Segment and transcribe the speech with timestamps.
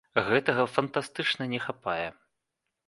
[0.27, 2.07] Гэтага фантастычна не хапае.